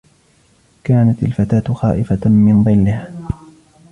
[0.83, 3.13] كانت الفتاة خائفة من ظلها.